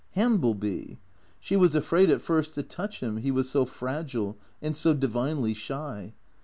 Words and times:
Hambleby! 0.15 0.97
She 1.39 1.55
was 1.55 1.75
afraid 1.75 2.09
at 2.09 2.21
first 2.23 2.55
to 2.55 2.63
touch 2.63 3.01
him, 3.01 3.17
he 3.17 3.29
was 3.29 3.51
so 3.51 3.65
fragile 3.65 4.35
and 4.59 4.75
so 4.75 4.95
divinely 4.95 5.53
shy. 5.53 6.15